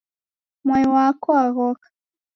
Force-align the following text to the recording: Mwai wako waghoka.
Mwai 0.65 0.85
wako 0.95 1.27
waghoka. 1.37 1.87